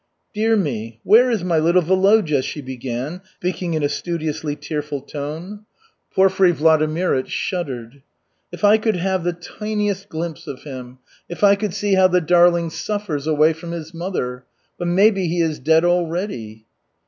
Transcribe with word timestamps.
"Dear 0.33 0.55
me, 0.55 0.99
where 1.03 1.29
is 1.29 1.43
my 1.43 1.59
little 1.59 1.83
Volodya?" 1.83 2.41
she 2.41 2.59
began, 2.59 3.21
speaking 3.35 3.75
in 3.75 3.83
a 3.83 3.87
studiously 3.87 4.55
tearful 4.55 4.99
tone. 4.99 5.65
Porfiry 6.15 6.53
Vladimirych 6.53 7.27
shuddered. 7.27 8.01
"If 8.51 8.63
I 8.63 8.79
could 8.79 8.95
have 8.95 9.23
the 9.23 9.31
tiniest 9.33 10.09
glimpse 10.09 10.47
of 10.47 10.63
him, 10.63 10.97
if 11.29 11.43
I 11.43 11.53
could 11.53 11.75
see 11.75 11.93
how 11.93 12.07
the 12.07 12.19
darling 12.19 12.71
suffers 12.71 13.27
away 13.27 13.53
from 13.53 13.73
his 13.73 13.93
mother! 13.93 14.43
But 14.79 14.87
maybe 14.87 15.27
he 15.27 15.39
is 15.39 15.59
dead 15.59 15.85
already." 15.85 16.65